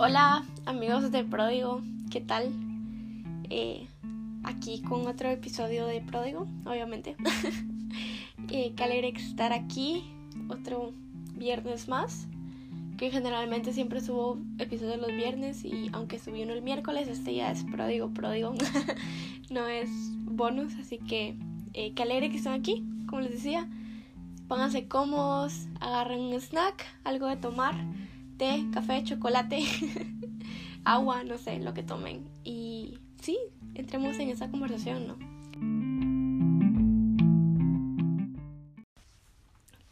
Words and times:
Hola 0.00 0.44
amigos 0.64 1.10
de 1.10 1.24
Pródigo, 1.24 1.82
¿qué 2.08 2.20
tal? 2.20 2.52
Eh, 3.50 3.88
aquí 4.44 4.80
con 4.80 5.08
otro 5.08 5.28
episodio 5.28 5.86
de 5.86 6.00
Pródigo, 6.00 6.46
obviamente. 6.64 7.16
eh, 8.48 8.74
qué 8.76 8.84
alegre 8.84 9.08
estar 9.16 9.52
aquí, 9.52 10.04
otro 10.48 10.92
viernes 11.34 11.88
más. 11.88 12.28
Que 12.96 13.10
generalmente 13.10 13.72
siempre 13.72 14.00
subo 14.00 14.38
episodios 14.60 14.98
los 14.98 15.10
viernes 15.10 15.64
y 15.64 15.90
aunque 15.92 16.20
subí 16.20 16.44
uno 16.44 16.52
el 16.52 16.62
miércoles, 16.62 17.08
este 17.08 17.34
ya 17.34 17.50
es 17.50 17.64
Pródigo, 17.64 18.14
Pródigo. 18.14 18.54
no 19.50 19.66
es 19.66 19.90
bonus, 20.22 20.76
así 20.76 20.98
que 20.98 21.36
eh, 21.74 21.92
alegre 22.00 22.30
que 22.30 22.36
estén 22.36 22.52
aquí, 22.52 22.84
como 23.08 23.22
les 23.22 23.32
decía. 23.32 23.68
Pónganse 24.46 24.86
cómodos, 24.86 25.66
agarren 25.80 26.20
un 26.20 26.34
snack, 26.34 26.86
algo 27.02 27.26
de 27.26 27.36
tomar 27.36 27.74
té, 28.38 28.64
café, 28.72 29.02
chocolate, 29.04 29.62
agua, 30.84 31.24
no 31.24 31.36
sé, 31.36 31.58
lo 31.58 31.74
que 31.74 31.82
tomen. 31.82 32.26
Y 32.44 32.98
sí, 33.20 33.38
entremos 33.74 34.18
en 34.18 34.30
esa 34.30 34.50
conversación, 34.50 35.06
¿no? 35.08 35.18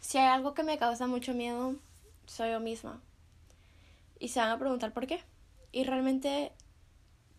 Si 0.00 0.18
hay 0.18 0.28
algo 0.28 0.54
que 0.54 0.62
me 0.62 0.78
causa 0.78 1.08
mucho 1.08 1.34
miedo, 1.34 1.74
soy 2.26 2.52
yo 2.52 2.60
misma. 2.60 3.00
Y 4.20 4.28
se 4.28 4.40
van 4.40 4.50
a 4.50 4.58
preguntar 4.58 4.92
por 4.92 5.06
qué. 5.06 5.20
Y 5.72 5.84
realmente 5.84 6.52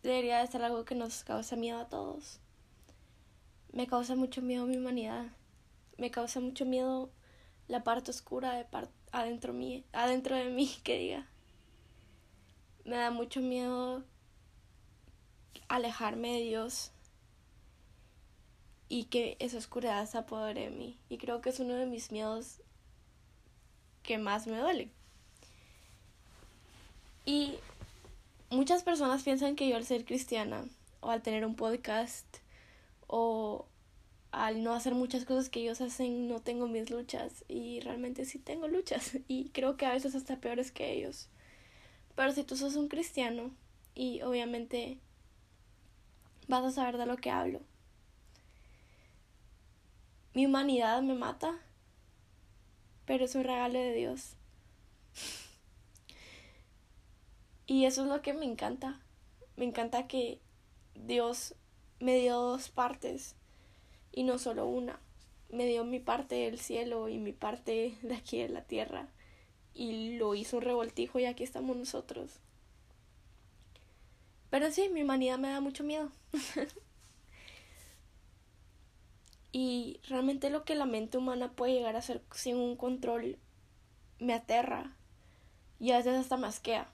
debería 0.03 0.39
de 0.39 0.47
ser 0.47 0.61
algo 0.63 0.83
que 0.83 0.93
nos 0.93 1.23
causa 1.23 1.55
miedo 1.55 1.79
a 1.79 1.87
todos. 1.87 2.39
Me 3.71 3.87
causa 3.87 4.15
mucho 4.15 4.41
miedo 4.41 4.65
mi 4.65 4.77
humanidad. 4.77 5.27
Me 5.97 6.11
causa 6.11 6.39
mucho 6.41 6.65
miedo 6.65 7.09
la 7.67 7.83
parte 7.83 8.11
oscura 8.11 8.53
de, 8.53 8.65
parte 8.65 8.96
adentro, 9.11 9.53
mí, 9.53 9.83
adentro 9.93 10.35
de 10.35 10.45
mí 10.45 10.69
que 10.83 10.97
diga. 10.97 11.27
Me 12.85 12.95
da 12.95 13.11
mucho 13.11 13.41
miedo 13.41 14.03
alejarme 15.67 16.33
de 16.33 16.41
Dios 16.41 16.91
y 18.89 19.05
que 19.05 19.35
esa 19.39 19.57
oscuridad 19.57 20.05
se 20.07 20.17
apodere 20.17 20.65
de 20.65 20.69
mí. 20.69 20.97
Y 21.09 21.17
creo 21.17 21.41
que 21.41 21.49
es 21.49 21.59
uno 21.59 21.73
de 21.73 21.85
mis 21.85 22.11
miedos 22.11 22.61
que 24.03 24.17
más 24.17 24.47
me 24.47 24.57
duele. 24.57 24.89
Y 27.25 27.55
muchas 28.49 28.83
personas 28.83 29.23
piensan 29.23 29.57
que 29.57 29.67
yo 29.67 29.75
al 29.75 29.85
ser 29.85 30.05
cristiana 30.05 30.63
o 31.01 31.09
al 31.09 31.21
tener 31.21 31.45
un 31.45 31.55
podcast 31.55 32.25
o 33.07 33.65
al 34.45 34.63
no 34.63 34.73
hacer 34.73 34.93
muchas 34.93 35.25
cosas 35.25 35.49
que 35.49 35.61
ellos 35.61 35.81
hacen, 35.81 36.27
no 36.27 36.39
tengo 36.39 36.67
mis 36.67 36.89
luchas. 36.89 37.43
Y 37.47 37.79
realmente 37.79 38.25
sí 38.25 38.39
tengo 38.39 38.67
luchas. 38.67 39.17
Y 39.27 39.49
creo 39.49 39.77
que 39.77 39.85
a 39.85 39.93
veces 39.93 40.15
hasta 40.15 40.39
peores 40.39 40.71
que 40.71 40.93
ellos. 40.93 41.29
Pero 42.15 42.31
si 42.31 42.43
tú 42.43 42.55
sos 42.55 42.75
un 42.75 42.87
cristiano 42.87 43.51
y 43.95 44.21
obviamente 44.21 44.99
vas 46.47 46.63
a 46.63 46.71
saber 46.71 46.97
de 46.97 47.05
lo 47.05 47.17
que 47.17 47.31
hablo. 47.31 47.61
Mi 50.33 50.45
humanidad 50.45 51.01
me 51.01 51.15
mata, 51.15 51.59
pero 53.05 53.25
es 53.25 53.35
un 53.35 53.43
regalo 53.43 53.79
de 53.79 53.93
Dios. 53.93 54.35
y 57.65 57.85
eso 57.85 58.03
es 58.03 58.07
lo 58.07 58.21
que 58.21 58.33
me 58.33 58.45
encanta. 58.45 58.99
Me 59.55 59.65
encanta 59.65 60.07
que 60.07 60.39
Dios 60.93 61.55
me 61.99 62.17
dio 62.17 62.35
dos 62.35 62.69
partes 62.69 63.36
y 64.11 64.23
no 64.23 64.37
solo 64.39 64.65
una. 64.67 64.99
Me 65.49 65.65
dio 65.65 65.85
mi 65.85 65.99
parte 65.99 66.35
del 66.35 66.59
cielo 66.59 67.07
y 67.09 67.17
mi 67.19 67.33
parte 67.33 67.97
de 68.01 68.15
aquí 68.15 68.39
de 68.39 68.49
la 68.49 68.63
tierra 68.63 69.09
y 69.77 70.17
lo 70.17 70.33
hizo 70.33 70.57
un 70.57 70.63
revoltijo 70.63 71.19
y 71.19 71.25
aquí 71.25 71.43
estamos 71.43 71.77
nosotros. 71.77 72.39
Pero 74.49 74.71
sí, 74.71 74.89
mi 74.89 75.03
humanidad 75.03 75.37
me 75.37 75.49
da 75.49 75.61
mucho 75.61 75.83
miedo. 75.83 76.11
y 79.51 79.99
realmente 80.07 80.49
lo 80.49 80.65
que 80.65 80.75
la 80.75 80.85
mente 80.85 81.17
humana 81.17 81.51
puede 81.51 81.73
llegar 81.73 81.95
a 81.95 81.99
hacer 81.99 82.23
sin 82.31 82.55
un 82.57 82.75
control 82.75 83.37
me 84.19 84.33
aterra 84.33 84.95
y 85.79 85.91
a 85.91 85.97
veces 85.97 86.15
hasta 86.15 86.37
masquea. 86.37 86.91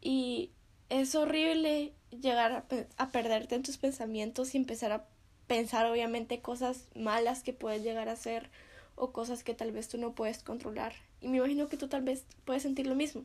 Y 0.00 0.52
es 0.88 1.14
horrible 1.14 1.92
llegar 2.20 2.52
a, 2.52 2.64
a, 2.96 3.08
perderte 3.10 3.54
en 3.54 3.62
tus 3.62 3.78
pensamientos 3.78 4.54
y 4.54 4.58
empezar 4.58 4.92
a 4.92 5.04
pensar 5.46 5.86
obviamente 5.86 6.40
cosas 6.40 6.88
malas 6.94 7.42
que 7.42 7.52
puedes 7.52 7.82
llegar 7.82 8.08
a 8.08 8.12
hacer 8.12 8.50
o 8.94 9.12
cosas 9.12 9.42
que 9.42 9.54
tal 9.54 9.72
vez 9.72 9.88
tú 9.88 9.98
no 9.98 10.12
puedes 10.12 10.42
controlar. 10.42 10.94
Y 11.20 11.28
me 11.28 11.38
imagino 11.38 11.68
que 11.68 11.76
tú 11.76 11.88
tal 11.88 12.02
vez 12.02 12.24
puedes 12.44 12.62
sentir 12.62 12.86
lo 12.86 12.94
mismo. 12.94 13.24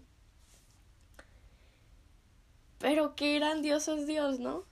Pero 2.79 3.15
qué 3.15 3.35
grandioso 3.39 3.95
es 3.95 4.07
Dios, 4.07 4.39
¿no? 4.39 4.63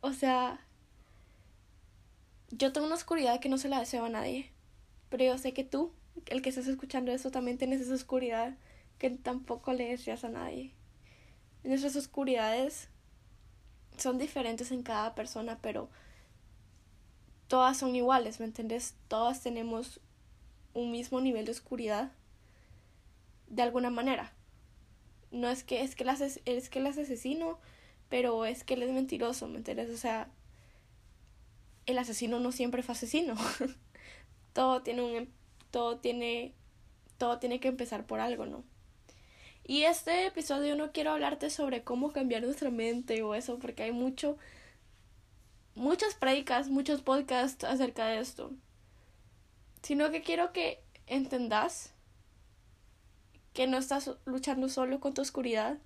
O 0.00 0.12
sea, 0.12 0.60
yo 2.50 2.72
tengo 2.72 2.86
una 2.86 2.96
oscuridad 2.96 3.40
que 3.40 3.48
no 3.48 3.58
se 3.58 3.68
la 3.68 3.80
deseo 3.80 4.04
a 4.04 4.10
nadie. 4.10 4.50
Pero 5.10 5.24
yo 5.24 5.38
sé 5.38 5.52
que 5.52 5.64
tú, 5.64 5.92
el 6.26 6.42
que 6.42 6.50
estás 6.50 6.66
escuchando 6.66 7.12
eso, 7.12 7.30
también 7.30 7.58
tienes 7.58 7.80
esa 7.80 7.94
oscuridad 7.94 8.56
que 8.98 9.10
tampoco 9.10 9.72
le 9.72 9.88
deseas 9.88 10.24
a 10.24 10.28
nadie. 10.28 10.72
Nuestras 11.64 11.96
oscuridades 11.96 12.88
son 13.98 14.18
diferentes 14.18 14.70
en 14.72 14.82
cada 14.82 15.14
persona, 15.14 15.58
pero 15.60 15.88
todas 17.48 17.76
son 17.78 17.94
iguales, 17.94 18.40
¿me 18.40 18.46
entiendes? 18.46 18.94
Todas 19.08 19.42
tenemos 19.42 20.00
un 20.74 20.90
mismo 20.90 21.20
nivel 21.20 21.44
de 21.44 21.52
oscuridad 21.52 22.12
de 23.48 23.62
alguna 23.62 23.90
manera. 23.90 24.32
No 25.30 25.48
es 25.48 25.64
que 25.64 25.82
es 25.82 25.94
que 25.94 26.04
él 26.04 26.10
es 26.44 26.70
que 26.70 26.78
es 26.86 26.98
asesino, 26.98 27.58
pero 28.08 28.44
es 28.44 28.64
que 28.64 28.74
él 28.74 28.82
es 28.82 28.90
mentiroso, 28.90 29.48
¿me 29.48 29.58
entiendes? 29.58 29.90
O 29.90 29.96
sea, 29.96 30.28
el 31.86 31.98
asesino 31.98 32.40
no 32.40 32.52
siempre 32.52 32.82
fue 32.82 32.94
asesino. 32.94 33.34
todo 34.52 34.82
tiene 34.82 35.02
un 35.02 35.14
em, 35.14 35.28
todo 35.70 35.98
tiene 35.98 36.54
todo 37.18 37.38
tiene 37.38 37.60
que 37.60 37.68
empezar 37.68 38.06
por 38.06 38.20
algo, 38.20 38.46
¿no? 38.46 38.64
Y 39.68 39.82
este 39.82 40.26
episodio 40.26 40.76
no 40.76 40.92
quiero 40.92 41.10
hablarte 41.10 41.50
sobre 41.50 41.82
cómo 41.82 42.12
cambiar 42.12 42.44
nuestra 42.44 42.70
mente 42.70 43.24
o 43.24 43.34
eso, 43.34 43.58
porque 43.58 43.82
hay 43.82 43.90
mucho, 43.90 44.38
muchas 45.74 46.14
predicas, 46.14 46.68
muchos 46.68 47.02
podcasts 47.02 47.64
acerca 47.64 48.06
de 48.06 48.20
esto. 48.20 48.52
Sino 49.82 50.12
que 50.12 50.22
quiero 50.22 50.52
que 50.52 50.80
entendas 51.08 51.92
que 53.54 53.66
no 53.66 53.76
estás 53.78 54.12
luchando 54.24 54.68
solo 54.68 55.00
con 55.00 55.14
tu 55.14 55.22
oscuridad, 55.22 55.78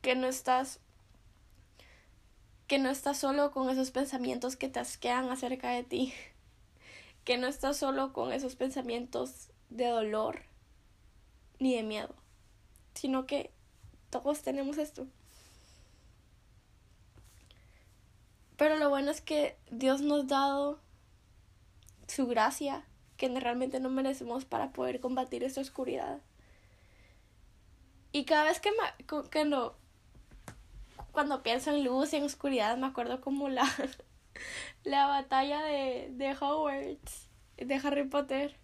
que 0.00 0.14
no 0.14 0.28
estás 0.28 0.78
que 2.68 2.78
no 2.78 2.88
estás 2.88 3.18
solo 3.18 3.50
con 3.50 3.68
esos 3.68 3.90
pensamientos 3.90 4.54
que 4.54 4.68
te 4.68 4.78
asquean 4.78 5.28
acerca 5.28 5.70
de 5.70 5.82
ti, 5.82 6.14
que 7.24 7.36
no 7.36 7.48
estás 7.48 7.78
solo 7.78 8.12
con 8.12 8.32
esos 8.32 8.54
pensamientos 8.54 9.48
de 9.70 9.86
dolor 9.86 10.42
ni 11.58 11.74
de 11.74 11.82
miedo 11.82 12.19
sino 12.94 13.26
que 13.26 13.50
todos 14.10 14.42
tenemos 14.42 14.78
esto. 14.78 15.06
Pero 18.56 18.76
lo 18.76 18.90
bueno 18.90 19.10
es 19.10 19.20
que 19.20 19.56
Dios 19.70 20.02
nos 20.02 20.24
ha 20.24 20.26
dado 20.26 20.80
su 22.08 22.26
gracia 22.26 22.84
que 23.16 23.28
realmente 23.28 23.80
no 23.80 23.90
merecemos 23.90 24.44
para 24.44 24.72
poder 24.72 25.00
combatir 25.00 25.44
esta 25.44 25.60
oscuridad. 25.60 26.20
Y 28.12 28.24
cada 28.24 28.44
vez 28.44 28.60
que, 28.60 28.70
que 29.30 29.44
no, 29.44 29.74
cuando 31.12 31.42
pienso 31.42 31.70
en 31.70 31.84
luz 31.84 32.12
y 32.12 32.16
en 32.16 32.24
oscuridad, 32.24 32.76
me 32.76 32.86
acuerdo 32.86 33.20
como 33.20 33.48
la, 33.48 33.64
la 34.84 35.06
batalla 35.06 35.62
de, 35.62 36.08
de 36.12 36.32
Hogwarts, 36.32 37.28
de 37.56 37.74
Harry 37.76 38.04
Potter. 38.04 38.56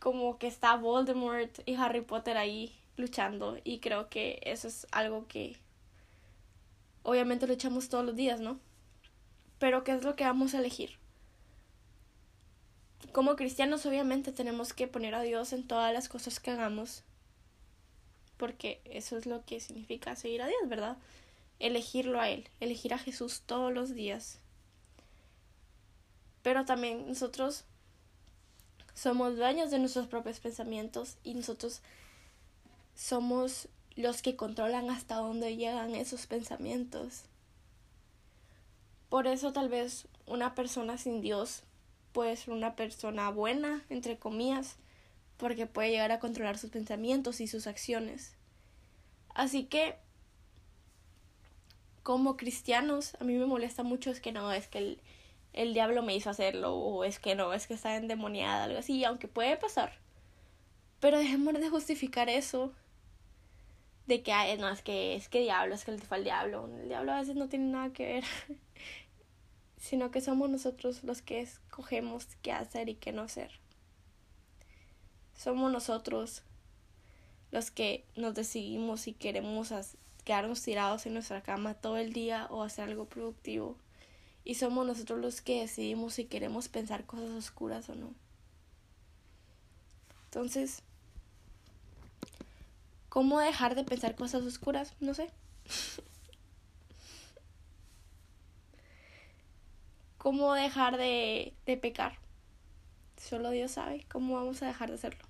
Como 0.00 0.38
que 0.38 0.46
está 0.46 0.76
Voldemort 0.76 1.60
y 1.66 1.74
Harry 1.74 2.02
Potter 2.02 2.36
ahí 2.36 2.78
luchando 2.96 3.58
y 3.64 3.80
creo 3.80 4.08
que 4.08 4.40
eso 4.42 4.68
es 4.68 4.86
algo 4.90 5.26
que 5.28 5.56
obviamente 7.02 7.46
luchamos 7.46 7.88
todos 7.88 8.04
los 8.04 8.16
días, 8.16 8.40
¿no? 8.40 8.58
Pero 9.58 9.84
¿qué 9.84 9.92
es 9.92 10.04
lo 10.04 10.16
que 10.16 10.24
vamos 10.24 10.54
a 10.54 10.58
elegir? 10.58 10.98
Como 13.12 13.36
cristianos 13.36 13.86
obviamente 13.86 14.32
tenemos 14.32 14.72
que 14.72 14.88
poner 14.88 15.14
a 15.14 15.22
Dios 15.22 15.52
en 15.52 15.66
todas 15.66 15.92
las 15.92 16.08
cosas 16.08 16.40
que 16.40 16.50
hagamos 16.50 17.04
porque 18.36 18.80
eso 18.84 19.16
es 19.16 19.26
lo 19.26 19.44
que 19.44 19.60
significa 19.60 20.16
seguir 20.16 20.42
a 20.42 20.46
Dios, 20.46 20.60
¿verdad? 20.66 20.96
Elegirlo 21.58 22.20
a 22.20 22.28
Él, 22.28 22.48
elegir 22.60 22.92
a 22.94 22.98
Jesús 22.98 23.42
todos 23.46 23.72
los 23.72 23.94
días. 23.94 24.38
Pero 26.42 26.64
también 26.64 27.08
nosotros 27.08 27.64
somos 28.94 29.36
dueños 29.36 29.70
de 29.70 29.78
nuestros 29.78 30.06
propios 30.06 30.40
pensamientos 30.40 31.16
y 31.24 31.34
nosotros 31.34 31.80
somos 32.96 33.68
los 33.94 34.22
que 34.22 34.34
controlan 34.34 34.90
hasta 34.90 35.16
dónde 35.16 35.56
llegan 35.56 35.94
esos 35.94 36.26
pensamientos. 36.26 37.24
Por 39.08 39.28
eso 39.28 39.52
tal 39.52 39.68
vez 39.68 40.08
una 40.26 40.54
persona 40.54 40.98
sin 40.98 41.20
Dios 41.20 41.62
puede 42.12 42.36
ser 42.36 42.54
una 42.54 42.74
persona 42.74 43.30
buena, 43.30 43.84
entre 43.90 44.18
comillas, 44.18 44.76
porque 45.36 45.66
puede 45.66 45.90
llegar 45.90 46.10
a 46.12 46.18
controlar 46.18 46.58
sus 46.58 46.70
pensamientos 46.70 47.40
y 47.40 47.46
sus 47.46 47.66
acciones. 47.66 48.34
Así 49.34 49.64
que, 49.64 49.96
como 52.02 52.36
cristianos, 52.36 53.16
a 53.20 53.24
mí 53.24 53.34
me 53.34 53.46
molesta 53.46 53.82
mucho 53.82 54.10
es 54.10 54.20
que 54.20 54.32
no, 54.32 54.50
es 54.50 54.66
que 54.66 54.78
el, 54.78 55.00
el 55.52 55.74
diablo 55.74 56.02
me 56.02 56.16
hizo 56.16 56.30
hacerlo, 56.30 56.74
o 56.74 57.04
es 57.04 57.18
que 57.18 57.34
no, 57.34 57.52
es 57.52 57.66
que 57.66 57.74
está 57.74 57.96
endemoniada, 57.96 58.64
algo 58.64 58.78
así, 58.78 59.04
aunque 59.04 59.28
puede 59.28 59.56
pasar. 59.56 59.98
Pero 61.00 61.18
dejemos 61.18 61.54
de 61.54 61.68
justificar 61.68 62.28
eso. 62.28 62.72
De 64.06 64.22
que, 64.22 64.32
ay, 64.32 64.56
no, 64.58 64.68
es 64.68 64.82
que 64.82 65.16
es 65.16 65.28
que 65.28 65.40
diablo, 65.40 65.74
es 65.74 65.84
que 65.84 65.92
le 65.92 65.98
fue 65.98 66.18
al 66.18 66.24
diablo. 66.24 66.68
El 66.80 66.88
diablo 66.88 67.12
a 67.12 67.20
veces 67.20 67.36
no 67.36 67.48
tiene 67.48 67.66
nada 67.66 67.92
que 67.92 68.06
ver. 68.06 68.24
sino 69.78 70.10
que 70.10 70.20
somos 70.20 70.50
nosotros 70.50 71.04
los 71.04 71.22
que 71.22 71.40
escogemos 71.40 72.26
qué 72.42 72.52
hacer 72.52 72.88
y 72.88 72.94
qué 72.96 73.12
no 73.12 73.22
hacer. 73.22 73.52
Somos 75.36 75.70
nosotros 75.70 76.42
los 77.52 77.70
que 77.70 78.04
nos 78.16 78.34
decidimos 78.34 79.02
si 79.02 79.12
queremos 79.12 79.72
quedarnos 80.24 80.62
tirados 80.62 81.06
en 81.06 81.14
nuestra 81.14 81.42
cama 81.42 81.74
todo 81.74 81.98
el 81.98 82.12
día 82.12 82.48
o 82.50 82.62
hacer 82.62 82.88
algo 82.88 83.04
productivo. 83.04 83.76
Y 84.44 84.54
somos 84.54 84.86
nosotros 84.86 85.20
los 85.20 85.40
que 85.40 85.60
decidimos 85.60 86.14
si 86.14 86.24
queremos 86.24 86.68
pensar 86.68 87.04
cosas 87.06 87.30
oscuras 87.30 87.88
o 87.88 87.94
no. 87.94 88.12
Entonces, 90.24 90.82
¿cómo 93.16 93.40
dejar 93.40 93.74
de 93.74 93.82
pensar 93.82 94.14
cosas 94.14 94.42
oscuras? 94.42 94.92
No 95.00 95.14
sé. 95.14 95.30
¿Cómo 100.18 100.52
dejar 100.52 100.98
de, 100.98 101.54
de 101.64 101.78
pecar? 101.78 102.18
Solo 103.16 103.48
Dios 103.52 103.70
sabe 103.70 104.04
cómo 104.12 104.34
vamos 104.34 104.60
a 104.60 104.66
dejar 104.66 104.90
de 104.90 104.96
hacerlo. 104.96 105.24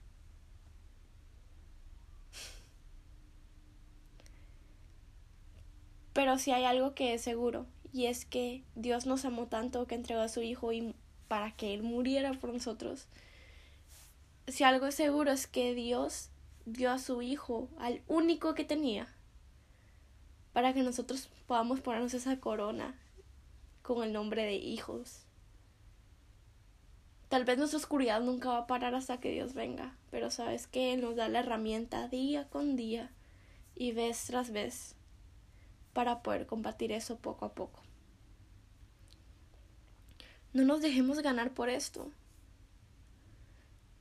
Pero 6.12 6.38
si 6.38 6.50
hay 6.50 6.64
algo 6.64 6.92
que 6.92 7.14
es 7.14 7.22
seguro, 7.22 7.66
y 7.92 8.06
es 8.06 8.24
que 8.24 8.64
Dios 8.74 9.06
nos 9.06 9.24
amó 9.24 9.46
tanto 9.46 9.86
que 9.86 9.94
entregó 9.94 10.22
a 10.22 10.28
su 10.28 10.42
Hijo 10.42 10.72
y 10.72 10.92
para 11.28 11.52
que 11.52 11.72
Él 11.72 11.84
muriera 11.84 12.32
por 12.32 12.52
nosotros. 12.52 13.06
Si 14.48 14.64
algo 14.64 14.86
es 14.86 14.96
seguro 14.96 15.30
es 15.30 15.46
que 15.46 15.72
Dios 15.72 16.30
dio 16.66 16.90
a 16.90 16.98
su 16.98 17.22
Hijo, 17.22 17.68
al 17.78 18.02
único 18.08 18.54
que 18.54 18.64
tenía, 18.64 19.08
para 20.52 20.74
que 20.74 20.82
nosotros 20.82 21.30
podamos 21.46 21.80
ponernos 21.80 22.12
esa 22.12 22.38
corona 22.40 22.98
con 23.82 24.02
el 24.02 24.12
nombre 24.12 24.42
de 24.42 24.56
hijos. 24.56 25.22
Tal 27.28 27.44
vez 27.44 27.58
nuestra 27.58 27.78
oscuridad 27.78 28.20
nunca 28.20 28.50
va 28.50 28.58
a 28.58 28.66
parar 28.66 28.94
hasta 28.94 29.18
que 29.20 29.30
Dios 29.30 29.54
venga, 29.54 29.96
pero 30.10 30.30
sabes 30.30 30.66
que 30.66 30.92
Él 30.92 31.00
nos 31.00 31.16
da 31.16 31.28
la 31.28 31.40
herramienta 31.40 32.08
día 32.08 32.48
con 32.48 32.76
día 32.76 33.10
y 33.74 33.92
vez 33.92 34.24
tras 34.26 34.50
vez 34.50 34.96
para 35.92 36.22
poder 36.22 36.46
combatir 36.46 36.92
eso 36.92 37.16
poco 37.16 37.44
a 37.44 37.54
poco. 37.54 37.80
No 40.52 40.64
nos 40.64 40.82
dejemos 40.82 41.20
ganar 41.20 41.52
por 41.52 41.68
esto. 41.68 42.10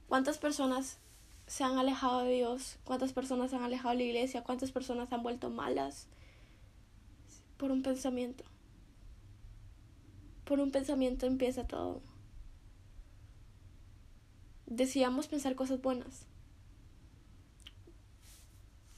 ¿Cuántas 0.07 0.37
personas 0.37 0.99
se 1.47 1.63
han 1.63 1.77
alejado 1.77 2.21
de 2.21 2.33
Dios? 2.33 2.77
¿Cuántas 2.83 3.13
personas 3.13 3.51
se 3.51 3.57
han 3.57 3.63
alejado 3.63 3.89
de 3.89 3.97
la 3.97 4.03
iglesia? 4.03 4.43
¿Cuántas 4.43 4.71
personas 4.71 5.09
se 5.09 5.15
han 5.15 5.23
vuelto 5.23 5.49
malas 5.49 6.07
por 7.57 7.71
un 7.71 7.83
pensamiento? 7.83 8.43
Por 10.43 10.59
un 10.59 10.71
pensamiento 10.71 11.25
empieza 11.25 11.67
todo. 11.67 12.01
Decidamos 14.65 15.27
pensar 15.27 15.55
cosas 15.55 15.81
buenas. 15.81 16.25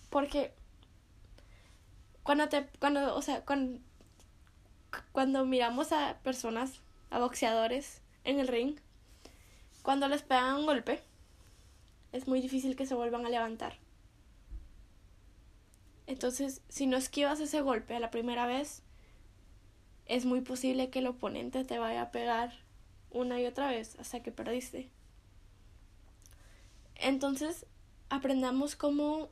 Porque 0.10 0.54
cuando 2.24 2.50
te, 2.50 2.68
cuando, 2.80 3.16
o 3.16 3.22
sea, 3.22 3.44
cuando, 3.46 3.80
cuando 5.12 5.46
miramos 5.46 5.92
a 5.92 6.18
personas, 6.24 6.82
a 7.10 7.20
boxeadores 7.20 8.02
en 8.24 8.40
el 8.40 8.48
ring, 8.48 8.78
cuando 9.82 10.08
les 10.08 10.24
pegan 10.24 10.56
un 10.56 10.66
golpe, 10.66 11.02
es 12.12 12.28
muy 12.28 12.42
difícil 12.42 12.76
que 12.76 12.86
se 12.86 12.96
vuelvan 12.96 13.26
a 13.26 13.30
levantar. 13.30 13.78
Entonces, 16.08 16.62
si 16.70 16.88
no 16.88 16.98
esquivas 16.98 17.40
ese 17.40 17.62
golpe 17.62 17.96
a 17.96 18.00
la 18.00 18.12
primera 18.12 18.48
vez, 18.48 18.82
es 20.06 20.26
muy 20.26 20.42
posible 20.42 20.90
que 20.90 21.00
el 21.00 21.08
oponente 21.08 21.66
te 21.66 21.80
vaya 21.80 22.02
a 22.02 22.12
pegar 22.12 22.54
una 23.12 23.42
y 23.42 23.46
otra 23.46 23.70
vez 23.70 23.98
hasta 24.00 24.22
que 24.22 24.32
perdiste. 24.32 24.90
Entonces, 26.96 27.66
aprendamos 28.10 28.76
cómo 28.76 29.30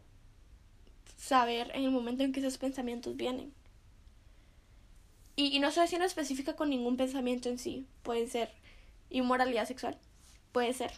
saber 1.18 1.72
en 1.74 1.84
el 1.84 1.92
momento 1.92 2.24
en 2.24 2.34
que 2.34 2.42
esos 2.42 2.58
pensamientos 2.58 3.16
vienen. 3.16 3.54
Y, 5.38 5.56
y 5.56 5.60
no 5.60 5.70
estoy 5.70 5.88
siendo 5.88 6.06
específica 6.06 6.56
con 6.56 6.70
ningún 6.70 6.98
pensamiento 6.98 7.50
en 7.50 7.58
sí. 7.58 7.88
Pueden 8.04 8.30
ser 8.30 8.52
inmoralidad 9.10 9.66
sexual, 9.66 9.98
puede 10.52 10.74
ser. 10.74 10.92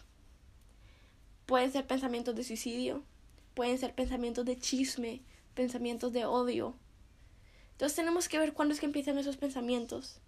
Pueden 1.48 1.72
ser 1.72 1.84
pensamientos 1.84 2.36
de 2.36 2.44
suicidio, 2.44 3.02
pueden 3.54 3.76
ser 3.76 3.92
pensamientos 3.92 4.44
de 4.44 4.56
chisme, 4.56 5.22
pensamientos 5.56 6.12
de 6.12 6.26
odio, 6.26 6.76
entonces 7.78 7.94
tenemos 7.94 8.28
que 8.28 8.40
ver 8.40 8.54
cuándo 8.54 8.74
es 8.74 8.80
que 8.80 8.86
empiezan 8.86 9.18
esos 9.18 9.36
pensamientos. 9.36 10.18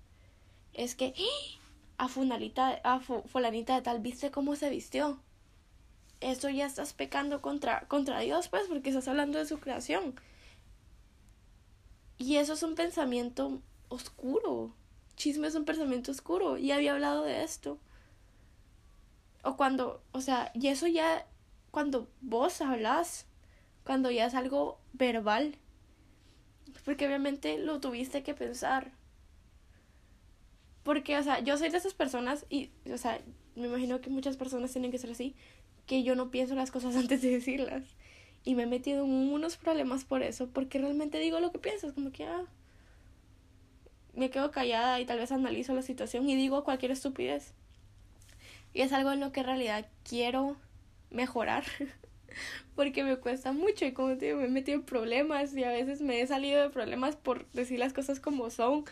Es 0.72 0.94
que 0.94 1.14
¡Ah! 1.18 2.04
a 2.04 2.06
fulanita, 2.06 2.80
a 2.84 3.00
fulanita 3.00 3.74
de 3.74 3.82
tal, 3.82 3.98
¿viste 3.98 4.30
cómo 4.30 4.54
se 4.54 4.70
vistió? 4.70 5.18
Eso 6.20 6.48
ya 6.48 6.64
estás 6.64 6.92
pecando 6.92 7.42
contra, 7.42 7.88
contra 7.88 8.20
Dios, 8.20 8.46
pues, 8.46 8.68
porque 8.68 8.90
estás 8.90 9.08
hablando 9.08 9.36
de 9.40 9.46
su 9.46 9.58
creación. 9.58 10.14
Y 12.18 12.36
eso 12.36 12.52
es 12.52 12.62
un 12.62 12.76
pensamiento 12.76 13.60
oscuro. 13.88 14.72
Chisme 15.16 15.48
es 15.48 15.56
un 15.56 15.64
pensamiento 15.64 16.12
oscuro. 16.12 16.56
Y 16.56 16.70
había 16.70 16.92
hablado 16.92 17.24
de 17.24 17.42
esto. 17.42 17.78
O 19.42 19.56
cuando, 19.56 20.02
o 20.12 20.20
sea, 20.20 20.50
y 20.54 20.68
eso 20.68 20.86
ya, 20.86 21.26
cuando 21.70 22.08
vos 22.20 22.60
hablas, 22.60 23.26
cuando 23.84 24.10
ya 24.10 24.26
es 24.26 24.34
algo 24.34 24.78
verbal, 24.92 25.56
porque 26.84 27.06
obviamente 27.06 27.58
lo 27.58 27.80
tuviste 27.80 28.22
que 28.22 28.34
pensar. 28.34 28.92
Porque, 30.82 31.16
o 31.18 31.22
sea, 31.22 31.40
yo 31.40 31.56
soy 31.56 31.70
de 31.70 31.78
esas 31.78 31.94
personas 31.94 32.46
y, 32.48 32.70
o 32.92 32.98
sea, 32.98 33.20
me 33.54 33.66
imagino 33.66 34.00
que 34.00 34.10
muchas 34.10 34.36
personas 34.36 34.72
tienen 34.72 34.90
que 34.90 34.98
ser 34.98 35.10
así, 35.10 35.34
que 35.86 36.02
yo 36.02 36.14
no 36.14 36.30
pienso 36.30 36.54
las 36.54 36.70
cosas 36.70 36.96
antes 37.02 37.22
de 37.22 37.30
decirlas. 37.30 37.84
Y 38.44 38.54
me 38.54 38.62
he 38.62 38.66
metido 38.66 39.04
en 39.04 39.32
unos 39.32 39.56
problemas 39.56 40.04
por 40.04 40.22
eso, 40.22 40.48
porque 40.48 40.78
realmente 40.78 41.18
digo 41.18 41.40
lo 41.40 41.52
que 41.52 41.58
pienso, 41.58 41.94
como 41.94 42.10
que, 42.10 42.24
ah, 42.24 42.46
me 44.14 44.30
quedo 44.30 44.50
callada 44.50 45.00
y 45.00 45.04
tal 45.04 45.18
vez 45.18 45.30
analizo 45.32 45.74
la 45.74 45.82
situación 45.82 46.28
y 46.28 46.36
digo 46.36 46.64
cualquier 46.64 46.92
estupidez. 46.92 47.52
Y 48.72 48.82
es 48.82 48.92
algo 48.92 49.12
en 49.12 49.20
lo 49.20 49.32
que 49.32 49.40
en 49.40 49.46
realidad 49.46 49.86
quiero 50.04 50.56
mejorar. 51.10 51.64
porque 52.74 53.04
me 53.04 53.16
cuesta 53.16 53.52
mucho 53.52 53.84
y 53.84 53.92
como 53.92 54.16
te 54.16 54.26
digo, 54.26 54.38
me 54.38 54.46
he 54.46 54.48
metido 54.48 54.78
en 54.78 54.84
problemas 54.84 55.54
y 55.54 55.64
a 55.64 55.70
veces 55.70 56.00
me 56.00 56.20
he 56.20 56.26
salido 56.26 56.62
de 56.62 56.70
problemas 56.70 57.16
por 57.16 57.46
decir 57.50 57.78
las 57.78 57.92
cosas 57.92 58.20
como 58.20 58.50
son. 58.50 58.84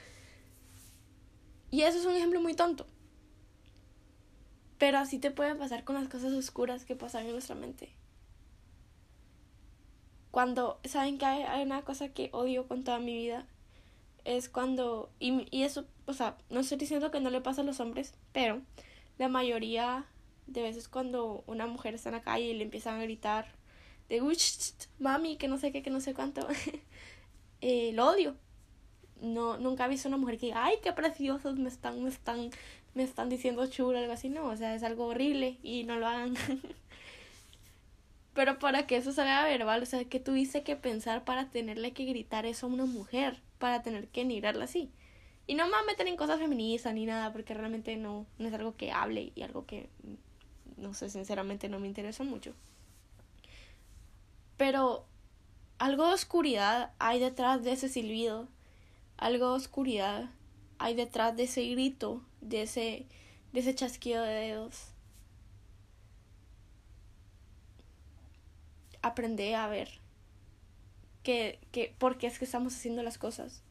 Y 1.71 1.83
eso 1.83 1.99
es 1.99 2.07
un 2.07 2.15
ejemplo 2.15 2.41
muy 2.41 2.55
tonto. 2.55 2.87
Pero 4.79 4.99
así 4.99 5.19
te 5.19 5.31
pueden 5.31 5.59
pasar 5.59 5.85
con 5.85 5.97
las 5.97 6.09
cosas 6.09 6.33
oscuras 6.33 6.85
que 6.85 6.97
pasan 6.97 7.27
en 7.27 7.33
nuestra 7.33 7.55
mente. 7.55 7.91
Cuando, 10.31 10.79
¿saben 10.85 11.19
que 11.19 11.25
hay, 11.25 11.43
hay 11.43 11.63
una 11.65 11.83
cosa 11.83 12.11
que 12.11 12.31
odio 12.33 12.69
con 12.69 12.85
toda 12.85 12.99
mi 12.99 13.15
vida? 13.15 13.47
Es 14.25 14.49
cuando, 14.49 15.11
y, 15.19 15.47
y 15.51 15.63
eso, 15.63 15.87
o 16.07 16.13
sea, 16.13 16.37
no 16.51 16.61
estoy 16.61 16.79
diciendo 16.79 17.11
que 17.11 17.21
no 17.21 17.31
le 17.31 17.41
pasa 17.41 17.63
a 17.63 17.65
los 17.65 17.81
hombres, 17.81 18.15
pero 18.33 18.61
la 19.19 19.29
mayoría 19.29 20.07
de 20.47 20.63
veces 20.63 20.89
cuando 20.89 21.45
una 21.47 21.67
mujer 21.67 21.95
está 21.95 22.09
en 22.09 22.17
la 22.17 22.23
calle 22.23 22.47
y 22.47 22.55
le 22.55 22.65
empiezan 22.65 22.99
a 22.99 23.03
gritar 23.03 23.47
de 24.09 24.23
mami, 24.99 25.37
que 25.37 25.49
no 25.49 25.59
sé 25.59 25.71
qué, 25.73 25.83
que 25.83 25.91
no 25.91 26.01
sé 26.01 26.15
cuánto, 26.15 26.47
eh, 27.61 27.93
lo 27.93 28.09
odio. 28.09 28.37
No, 29.21 29.59
nunca 29.59 29.87
he 29.87 29.89
visto 29.89 30.09
una 30.09 30.17
mujer 30.17 30.39
que 30.39 30.47
diga, 30.47 30.65
ay, 30.65 30.77
qué 30.83 30.93
preciosos 30.93 31.59
me 31.59 31.69
están, 31.69 32.03
me 32.03 32.09
están, 32.09 32.51
me 32.95 33.03
están 33.03 33.29
diciendo 33.29 33.67
chulo, 33.67 33.99
algo 33.99 34.13
así, 34.13 34.29
no, 34.29 34.47
o 34.47 34.57
sea, 34.57 34.75
es 34.75 34.83
algo 34.83 35.07
horrible 35.07 35.59
y 35.63 35.85
no 35.85 35.97
lo 35.99 36.07
hagan. 36.07 36.37
Pero 38.35 38.61
para 38.61 38.87
que 38.87 38.97
eso 38.97 39.13
salga 39.13 39.43
verbal, 39.45 39.83
o 39.83 39.87
sea, 39.87 40.05
que 40.05 40.21
tuviste 40.21 40.63
que 40.63 40.77
pensar 40.77 41.25
para 41.25 41.51
tenerle 41.51 41.93
que 41.93 42.05
gritar 42.05 42.47
eso 42.47 42.67
a 42.67 42.71
una 42.71 42.87
mujer, 42.87 43.43
para 43.59 43.83
tener 43.83 44.07
que 44.09 44.25
negarla 44.25 44.65
así. 44.65 44.93
Y 45.49 45.55
no 45.55 45.65
me 45.65 45.73
voy 45.73 45.81
a 45.81 45.87
meter 45.87 46.07
en 46.07 46.17
cosas 46.17 46.39
feministas 46.39 46.95
ni 46.95 47.07
nada, 47.07 47.33
porque 47.33 47.55
realmente 47.55 47.97
no, 47.97 48.27
no 48.39 48.47
es 48.47 48.55
algo 48.55 48.77
que 48.77 48.93
hable 48.93 49.33
y 49.35 49.43
algo 49.43 49.67
que 49.67 49.89
no 50.77 50.95
sé, 50.95 51.11
sinceramente 51.11 51.69
no 51.69 51.81
me 51.81 51.89
interesa 51.89 52.23
mucho. 52.23 52.55
Pero 54.57 55.05
algo 55.79 56.07
de 56.07 56.15
oscuridad 56.15 56.93
hay 57.01 57.19
detrás 57.19 57.65
de 57.65 57.73
ese 57.73 57.89
silbido, 57.89 58.47
algo 59.17 59.51
de 59.51 59.57
oscuridad 59.57 60.31
hay 60.79 60.95
detrás 60.95 61.37
de 61.37 61.45
ese 61.45 61.67
grito, 61.69 62.23
de 62.41 62.63
ese, 62.63 63.07
de 63.53 63.61
ese 63.61 63.75
chasquido 63.75 64.23
de 64.23 64.35
dedos. 64.35 64.93
aprende 69.03 69.55
a 69.55 69.67
ver 69.69 69.89
que, 71.23 71.59
que 71.73 71.95
por 71.99 72.19
qué 72.19 72.27
es 72.27 72.39
que 72.39 72.45
estamos 72.45 72.75
haciendo 72.75 73.03
las 73.03 73.19
cosas. 73.19 73.63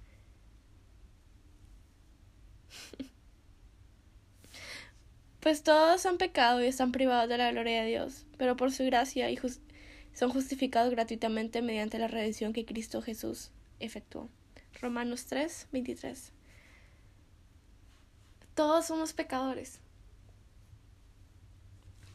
Pues 5.47 5.63
todos 5.63 6.05
han 6.05 6.17
pecado 6.17 6.61
y 6.61 6.65
están 6.65 6.91
privados 6.91 7.29
de 7.29 7.37
la 7.37 7.49
gloria 7.51 7.81
de 7.81 7.87
Dios, 7.87 8.25
pero 8.37 8.57
por 8.57 8.69
su 8.69 8.83
gracia 8.83 9.31
y 9.31 9.39
son 10.13 10.29
justificados 10.29 10.91
gratuitamente 10.91 11.61
mediante 11.61 11.99
la 11.99 12.09
redención 12.09 12.51
que 12.51 12.65
Cristo 12.65 13.01
Jesús 13.01 13.51
efectuó. 13.79 14.27
Romanos 14.81 15.25
3, 15.27 15.69
23. 15.71 16.33
Todos 18.55 18.87
somos 18.87 19.13
pecadores. 19.13 19.79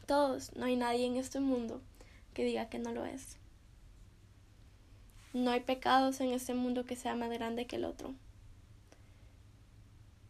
Todos. 0.05 0.55
No 0.55 0.65
hay 0.65 0.75
nadie 0.75 1.07
en 1.07 1.17
este 1.17 1.39
mundo 1.39 1.81
que 2.35 2.45
diga 2.45 2.69
que 2.69 2.77
no 2.77 2.91
lo 2.91 3.03
es. 3.03 3.39
No 5.33 5.49
hay 5.49 5.61
pecados 5.61 6.21
en 6.21 6.33
este 6.33 6.53
mundo 6.53 6.85
que 6.85 6.95
sea 6.95 7.15
más 7.15 7.31
grande 7.31 7.65
que 7.65 7.77
el 7.77 7.85
otro. 7.85 8.13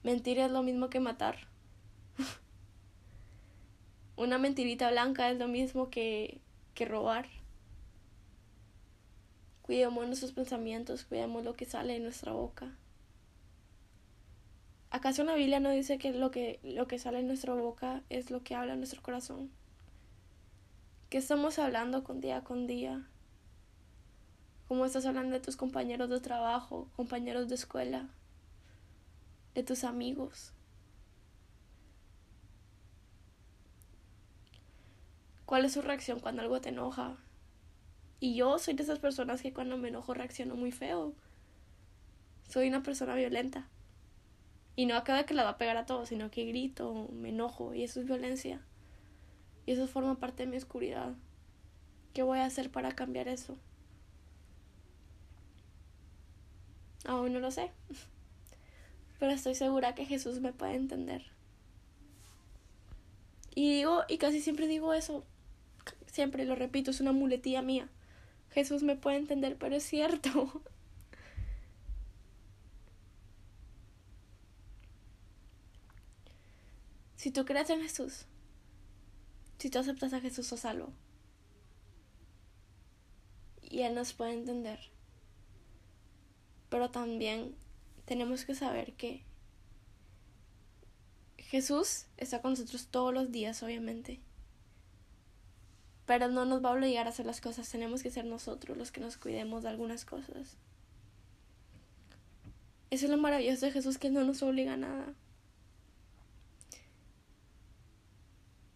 Mentir 0.04 0.40
es 0.40 0.50
lo 0.50 0.64
mismo 0.64 0.90
que 0.90 1.02
matar. 1.02 1.50
Una 4.16 4.38
mentirita 4.38 4.92
blanca 4.92 5.32
es 5.32 5.40
lo 5.40 5.48
mismo 5.48 5.90
que, 5.90 6.40
que 6.76 6.86
robar. 6.86 7.28
Cuidemos 9.64 10.06
nuestros 10.06 10.34
pensamientos, 10.34 11.06
cuidemos 11.06 11.44
lo 11.44 11.56
que 11.56 11.66
sale 11.66 11.94
de 11.94 12.00
nuestra 12.00 12.34
boca. 12.34 12.76
¿Acaso 14.92 15.24
la 15.24 15.34
Biblia 15.34 15.60
no 15.60 15.72
dice 15.72 15.98
que 15.98 16.12
lo 16.12 16.30
que, 16.30 16.60
lo 16.62 16.88
que 16.88 17.00
sale 17.00 17.18
de 17.18 17.24
nuestra 17.24 17.56
boca 17.56 18.04
es 18.10 18.30
lo 18.30 18.44
que 18.44 18.54
habla 18.54 18.76
nuestro 18.76 19.02
corazón? 19.02 19.50
¿Qué 21.10 21.18
estamos 21.18 21.58
hablando 21.58 22.04
con 22.04 22.22
día 22.22 22.44
con 22.44 22.68
día? 22.68 23.08
¿Cómo 24.68 24.86
estás 24.86 25.08
hablando 25.08 25.34
de 25.34 25.40
tus 25.40 25.56
compañeros 25.56 26.10
de 26.10 26.20
trabajo, 26.20 26.88
compañeros 26.96 27.50
de 27.50 27.56
escuela, 27.56 28.10
de 29.56 29.64
tus 29.64 29.84
amigos? 29.84 30.54
¿Cuál 35.54 35.66
es 35.66 35.74
su 35.74 35.84
reacción 35.84 36.20
cuando 36.20 36.42
algo 36.42 36.60
te 36.62 36.70
enoja? 36.70 37.16
Y 38.20 38.34
yo 38.34 38.58
soy 38.58 38.74
de 38.74 38.82
esas 38.82 38.98
personas 38.98 39.44
que 39.44 39.54
cuando 39.54 39.78
me 39.78 39.90
enojo 39.90 40.16
reacciono 40.16 40.56
muy 40.56 40.72
feo. 40.72 41.14
Soy 42.50 42.70
una 42.70 42.82
persona 42.82 43.14
violenta. 43.14 43.68
Y 44.76 44.88
no 44.88 44.96
acaba 44.96 45.28
que 45.28 45.36
la 45.36 45.44
va 45.44 45.52
a 45.52 45.58
pegar 45.60 45.78
a 45.78 45.86
todos, 45.86 46.10
sino 46.10 46.32
que 46.32 46.46
grito, 46.46 47.08
me 47.12 47.30
enojo, 47.30 47.76
y 47.76 47.84
eso 47.84 48.00
es 48.00 48.08
violencia. 48.08 48.62
Y 49.68 49.74
eso 49.74 49.86
forma 49.86 50.20
parte 50.20 50.42
de 50.42 50.50
mi 50.50 50.58
oscuridad. 50.58 51.14
¿Qué 52.16 52.24
voy 52.24 52.40
a 52.40 52.46
hacer 52.46 52.72
para 52.72 52.94
cambiar 52.94 53.28
eso? 53.28 53.56
Aún 57.06 57.32
no 57.32 57.40
lo 57.40 57.52
sé. 57.52 57.72
Pero 59.20 59.32
estoy 59.32 59.54
segura 59.54 59.94
que 59.94 60.08
Jesús 60.08 60.40
me 60.40 60.52
puede 60.52 60.74
entender. 60.74 61.24
Y 63.54 63.72
digo, 63.76 64.02
y 64.08 64.18
casi 64.18 64.42
siempre 64.42 64.66
digo 64.66 64.96
eso. 64.96 65.24
Siempre 66.14 66.46
lo 66.46 66.54
repito, 66.54 66.92
es 66.92 67.02
una 67.02 67.12
muletilla 67.12 67.64
mía. 67.64 67.90
Jesús 68.52 68.84
me 68.84 68.96
puede 68.96 69.18
entender, 69.18 69.58
pero 69.58 69.76
es 69.76 69.84
cierto. 69.84 70.62
Si 77.16 77.32
tú 77.32 77.46
crees 77.46 77.70
en 77.70 77.80
Jesús, 77.80 78.26
si 79.58 79.70
tú 79.70 79.80
aceptas 79.80 80.12
a 80.12 80.20
Jesús, 80.20 80.46
sos 80.46 80.60
salvo. 80.60 80.92
Y 83.62 83.84
Él 83.84 83.96
nos 83.96 84.12
puede 84.12 84.34
entender. 84.34 84.78
Pero 86.70 86.92
también 86.92 87.56
tenemos 88.04 88.44
que 88.44 88.56
saber 88.56 88.92
que 88.96 89.24
Jesús 91.38 92.08
está 92.18 92.42
con 92.42 92.52
nosotros 92.52 92.88
todos 92.88 93.14
los 93.14 93.32
días, 93.32 93.64
obviamente 93.64 94.20
pero 96.06 96.28
no 96.28 96.46
nos 96.46 96.64
va 96.64 96.70
a 96.70 96.74
obligar 96.74 97.08
a 97.08 97.10
hacer 97.10 97.26
las 97.26 97.42
cosas, 97.42 97.70
tenemos 97.70 98.04
que 98.04 98.12
ser 98.12 98.26
nosotros 98.26 98.78
los 98.78 98.92
que 98.92 99.02
nos 99.02 99.18
cuidemos 99.18 99.64
de 99.64 99.70
algunas 99.70 100.06
cosas. 100.06 100.58
Eso 102.90 103.06
es 103.06 103.12
lo 103.12 103.18
maravilloso 103.18 103.66
de 103.66 103.72
Jesús, 103.72 103.98
que 103.98 104.10
no 104.10 104.24
nos 104.24 104.44
obliga 104.44 104.74
a 104.74 104.78
nada. 104.78 105.14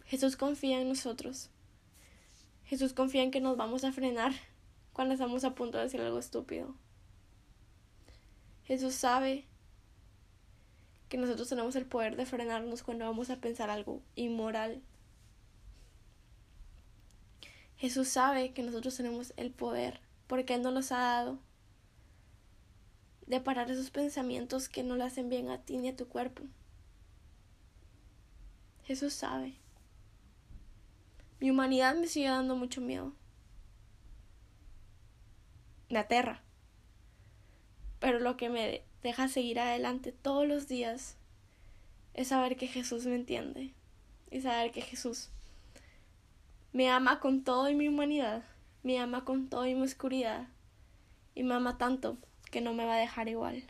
Jesús 0.05 0.37
confía 0.37 0.81
en 0.81 0.87
nosotros. 0.87 1.49
Jesús 2.65 2.93
confía 2.93 3.23
en 3.23 3.31
que 3.31 3.41
nos 3.41 3.57
vamos 3.57 3.83
a 3.83 3.91
frenar 3.91 4.33
cuando 4.93 5.13
estamos 5.13 5.43
a 5.43 5.53
punto 5.53 5.77
de 5.77 5.83
decir 5.83 6.01
algo 6.01 6.17
estúpido. 6.17 6.73
Jesús 8.63 8.95
sabe 8.95 9.45
que 11.09 11.17
nosotros 11.17 11.47
tenemos 11.47 11.75
el 11.75 11.85
poder 11.85 12.15
de 12.15 12.25
frenarnos 12.25 12.83
cuando 12.83 13.05
vamos 13.05 13.29
a 13.29 13.37
pensar 13.37 13.69
algo 13.69 14.01
inmoral 14.15 14.81
Jesús 17.77 18.07
sabe 18.07 18.53
que 18.53 18.63
nosotros 18.63 18.97
tenemos 18.97 19.33
el 19.37 19.51
poder, 19.51 20.01
porque 20.25 20.55
Él 20.55 20.63
nos 20.63 20.73
los 20.73 20.91
ha 20.91 20.97
dado, 20.97 21.39
de 23.27 23.39
parar 23.39 23.69
esos 23.69 23.91
pensamientos 23.91 24.67
que 24.67 24.83
no 24.83 24.95
le 24.95 25.03
hacen 25.03 25.29
bien 25.29 25.49
a 25.49 25.61
ti 25.61 25.77
ni 25.77 25.89
a 25.89 25.95
tu 25.95 26.07
cuerpo. 26.07 26.43
Jesús 28.83 29.13
sabe. 29.13 29.57
Mi 31.39 31.51
humanidad 31.51 31.95
me 31.95 32.07
sigue 32.07 32.29
dando 32.29 32.55
mucho 32.55 32.81
miedo. 32.81 33.13
Me 35.89 35.99
aterra. 35.99 36.41
Pero 37.99 38.19
lo 38.19 38.37
que 38.37 38.49
me 38.49 38.83
deja 39.03 39.27
seguir 39.27 39.59
adelante 39.59 40.13
todos 40.13 40.47
los 40.47 40.67
días 40.67 41.17
es 42.13 42.29
saber 42.29 42.55
que 42.55 42.67
Jesús 42.67 43.05
me 43.05 43.15
entiende 43.15 43.73
y 44.31 44.41
saber 44.41 44.71
que 44.71 44.81
Jesús 44.81 45.29
me 46.77 46.91
ama 46.91 47.19
con 47.19 47.43
toda 47.43 47.71
mi 47.71 47.87
humanidad, 47.87 48.43
me 48.83 48.99
ama 48.99 49.25
con 49.25 49.49
toda 49.49 49.65
mi 49.65 49.81
oscuridad 49.81 50.47
y 51.33 51.41
me 51.41 51.55
ama 51.55 51.79
tanto 51.79 52.19
que 52.51 52.61
no 52.61 52.75
me 52.75 52.85
va 52.85 52.93
a 52.93 52.99
dejar 52.99 53.29
igual. 53.29 53.63